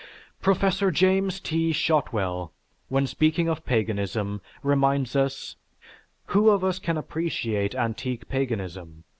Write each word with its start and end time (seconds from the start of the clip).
Professor 0.41 0.89
James 0.89 1.39
T. 1.39 1.71
Shotwell 1.71 2.53
when 2.87 3.05
speaking 3.05 3.47
of 3.47 3.63
paganism 3.67 4.41
reminds 4.63 5.15
us, 5.15 5.57
"Who 6.33 6.49
of 6.49 6.63
us 6.63 6.79
can 6.79 6.97
appreciate 6.97 7.75
antique 7.75 8.27
paganism? 8.27 9.03